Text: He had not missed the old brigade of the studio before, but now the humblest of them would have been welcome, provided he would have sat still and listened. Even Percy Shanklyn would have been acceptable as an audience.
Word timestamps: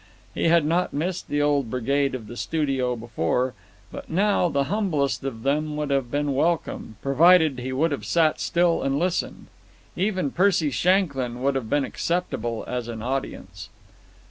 He 0.33 0.45
had 0.45 0.65
not 0.65 0.93
missed 0.93 1.27
the 1.27 1.43
old 1.43 1.69
brigade 1.69 2.15
of 2.15 2.25
the 2.25 2.35
studio 2.35 2.95
before, 2.95 3.53
but 3.91 4.09
now 4.09 4.49
the 4.49 4.63
humblest 4.63 5.23
of 5.23 5.43
them 5.43 5.77
would 5.77 5.91
have 5.91 6.09
been 6.09 6.33
welcome, 6.33 6.95
provided 7.03 7.59
he 7.59 7.71
would 7.71 7.91
have 7.91 8.03
sat 8.07 8.39
still 8.39 8.81
and 8.81 8.97
listened. 8.97 9.45
Even 9.95 10.31
Percy 10.31 10.71
Shanklyn 10.71 11.43
would 11.43 11.53
have 11.53 11.69
been 11.69 11.85
acceptable 11.85 12.63
as 12.65 12.87
an 12.87 13.03
audience. 13.03 13.69